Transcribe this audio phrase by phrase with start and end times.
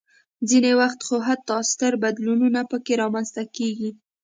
[0.49, 3.89] ځینې وخت خو حتی ستر بدلونونه پکې رامنځته کېږي.